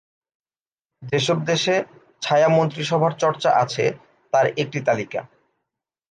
যেসব 1.03 1.37
দেশে 1.45 1.75
ছায়া 2.21 2.49
মন্ত্রিসভার 2.49 3.13
চর্চা 3.13 3.49
আছে, 3.63 3.85
তার 4.33 4.45
একটি 4.61 4.79
তালিকাঃ 4.87 5.25